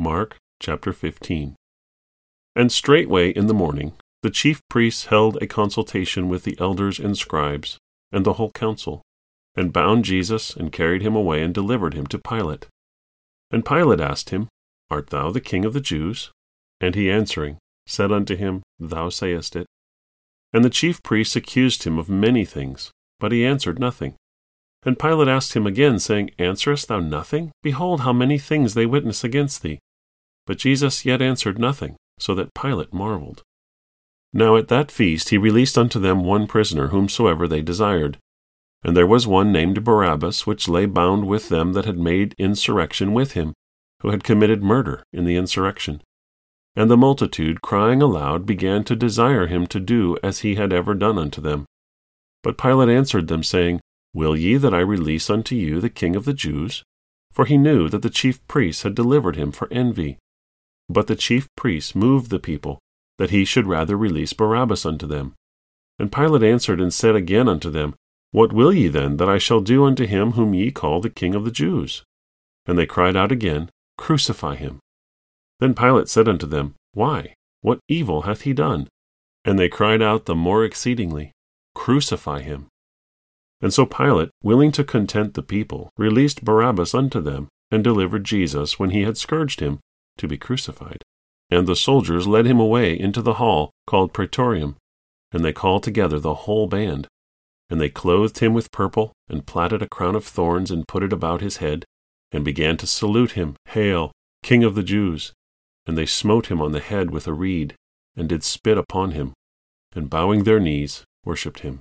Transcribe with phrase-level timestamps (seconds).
[0.00, 1.56] Mark chapter 15.
[2.54, 7.18] And straightway in the morning the chief priests held a consultation with the elders and
[7.18, 7.78] scribes
[8.12, 9.02] and the whole council,
[9.56, 12.68] and bound Jesus and carried him away and delivered him to Pilate.
[13.50, 14.48] And Pilate asked him,
[14.88, 16.30] Art thou the king of the Jews?
[16.80, 17.58] And he answering
[17.88, 19.66] said unto him, Thou sayest it.
[20.52, 24.14] And the chief priests accused him of many things, but he answered nothing.
[24.84, 27.50] And Pilate asked him again, saying, Answerest thou nothing?
[27.62, 29.80] Behold, how many things they witness against thee.
[30.48, 33.42] But Jesus yet answered nothing, so that Pilate marveled.
[34.32, 38.16] Now at that feast he released unto them one prisoner, whomsoever they desired.
[38.82, 43.12] And there was one named Barabbas, which lay bound with them that had made insurrection
[43.12, 43.52] with him,
[44.00, 46.00] who had committed murder in the insurrection.
[46.74, 50.94] And the multitude, crying aloud, began to desire him to do as he had ever
[50.94, 51.66] done unto them.
[52.42, 53.82] But Pilate answered them, saying,
[54.14, 56.82] Will ye that I release unto you the king of the Jews?
[57.30, 60.16] For he knew that the chief priests had delivered him for envy.
[60.88, 62.78] But the chief priests moved the people,
[63.18, 65.34] that he should rather release Barabbas unto them.
[65.98, 67.94] And Pilate answered and said again unto them,
[68.30, 71.34] What will ye then that I shall do unto him whom ye call the king
[71.34, 72.04] of the Jews?
[72.66, 74.78] And they cried out again, Crucify him.
[75.60, 77.34] Then Pilate said unto them, Why?
[77.62, 78.88] What evil hath he done?
[79.44, 81.32] And they cried out the more exceedingly,
[81.74, 82.68] Crucify him.
[83.60, 88.78] And so Pilate, willing to content the people, released Barabbas unto them, and delivered Jesus,
[88.78, 89.80] when he had scourged him,
[90.18, 91.02] to be crucified.
[91.50, 94.76] And the soldiers led him away into the hall called Praetorium,
[95.32, 97.08] and they called together the whole band.
[97.70, 101.12] And they clothed him with purple, and platted a crown of thorns, and put it
[101.12, 101.84] about his head,
[102.32, 105.32] and began to salute him, Hail, King of the Jews!
[105.86, 107.74] And they smote him on the head with a reed,
[108.16, 109.32] and did spit upon him,
[109.94, 111.80] and bowing their knees, worshipped him.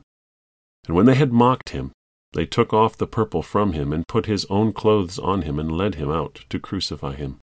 [0.88, 1.92] And when they had mocked him,
[2.34, 5.72] they took off the purple from him, and put his own clothes on him, and
[5.72, 7.40] led him out to crucify him.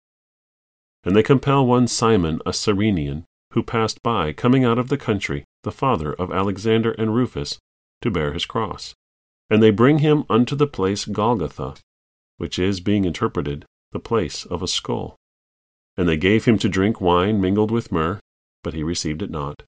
[1.03, 5.43] And they compel one Simon, a Cyrenian, who passed by, coming out of the country,
[5.63, 7.59] the father of Alexander and Rufus,
[8.01, 8.93] to bear his cross.
[9.49, 11.75] And they bring him unto the place Golgotha,
[12.37, 15.15] which is, being interpreted, the place of a skull.
[15.95, 18.19] And they gave him to drink wine mingled with myrrh,
[18.63, 19.63] but he received it not.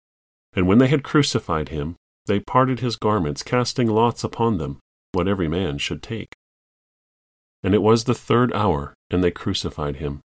[0.54, 1.96] And when they had crucified him,
[2.26, 4.80] they parted his garments, casting lots upon them,
[5.12, 6.34] what every man should take.
[7.62, 10.22] And it was the third hour, and they crucified him.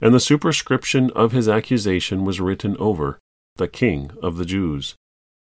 [0.00, 3.18] And the superscription of his accusation was written over,
[3.56, 4.94] the King of the Jews.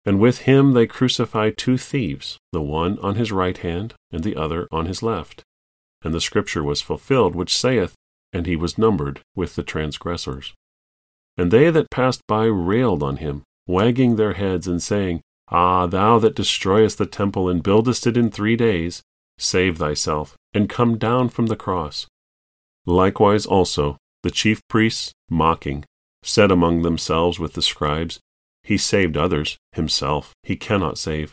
[0.03, 4.35] And with him they crucified two thieves, the one on his right hand, and the
[4.35, 5.43] other on his left.
[6.01, 7.93] And the scripture was fulfilled, which saith,
[8.33, 10.53] And he was numbered with the transgressors.
[11.37, 16.17] And they that passed by railed on him, wagging their heads, and saying, Ah, thou
[16.19, 19.01] that destroyest the temple and buildest it in three days,
[19.37, 22.07] save thyself, and come down from the cross.
[22.85, 25.83] Likewise also the chief priests, mocking,
[26.23, 28.19] said among themselves with the scribes,
[28.63, 31.31] He saved others, himself he cannot save.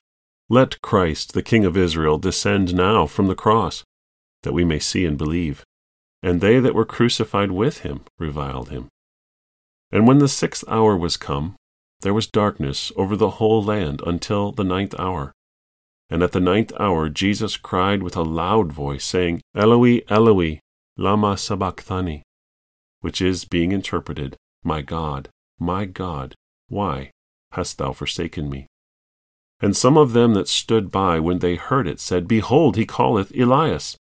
[0.48, 3.84] Let Christ, the King of Israel, descend now from the cross,
[4.42, 5.62] that we may see and believe.
[6.22, 8.88] And they that were crucified with him reviled him.
[9.92, 11.56] And when the sixth hour was come,
[12.00, 15.32] there was darkness over the whole land until the ninth hour.
[16.10, 20.60] And at the ninth hour Jesus cried with a loud voice, saying, Eloi, Eloi,
[20.96, 22.22] lama sabachthani,
[23.00, 25.28] which is being interpreted, My God,
[25.58, 26.34] my God,
[26.68, 27.10] why
[27.52, 28.66] hast thou forsaken me?
[29.60, 33.36] And some of them that stood by when they heard it said, Behold, he calleth
[33.36, 33.96] Elias.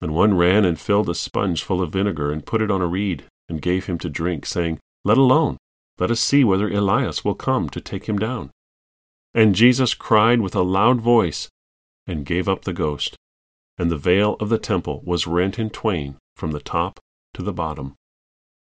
[0.00, 2.86] And one ran and filled a sponge full of vinegar, and put it on a
[2.86, 5.56] reed, and gave him to drink, saying, Let alone,
[5.98, 8.50] let us see whether Elias will come to take him down.
[9.34, 11.48] And Jesus cried with a loud voice,
[12.06, 13.16] and gave up the ghost.
[13.76, 17.00] And the veil of the temple was rent in twain from the top
[17.34, 17.94] to the bottom.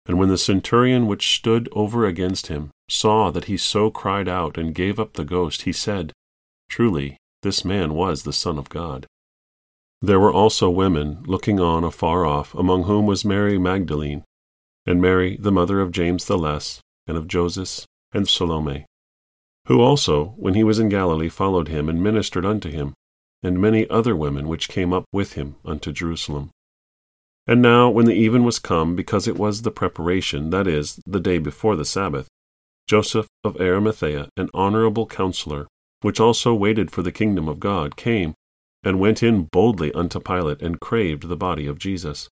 [0.05, 4.57] And when the centurion which stood over against him saw that he so cried out
[4.57, 6.11] and gave up the ghost, he said,
[6.69, 9.05] Truly, this man was the Son of God.
[10.01, 14.23] There were also women looking on afar off, among whom was Mary Magdalene,
[14.85, 18.85] and Mary, the mother of James the Less, and of Joses, and Salome,
[19.67, 22.93] who also, when he was in Galilee, followed him and ministered unto him,
[23.43, 26.49] and many other women which came up with him unto Jerusalem.
[27.47, 31.19] And now, when the even was come, because it was the preparation, that is, the
[31.19, 32.27] day before the Sabbath,
[32.87, 35.67] Joseph of Arimathea, an honorable counselor,
[36.01, 38.33] which also waited for the kingdom of God, came,
[38.83, 42.29] and went in boldly unto Pilate, and craved the body of Jesus.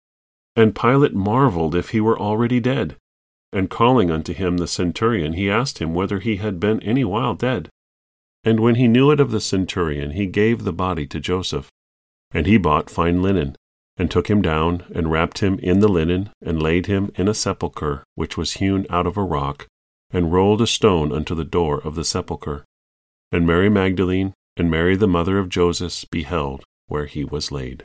[0.54, 2.96] And Pilate marveled if he were already dead.
[3.52, 7.34] And calling unto him the centurion, he asked him whether he had been any while
[7.34, 7.68] dead.
[8.44, 11.68] And when he knew it of the centurion, he gave the body to Joseph.
[12.32, 13.56] And he bought fine linen,
[13.96, 17.34] and took him down, and wrapped him in the linen, and laid him in a
[17.34, 19.66] sepulchre which was hewn out of a rock,
[20.10, 22.64] and rolled a stone unto the door of the sepulchre.
[23.32, 27.82] And Mary Magdalene and Mary the mother of Joses beheld where he was laid.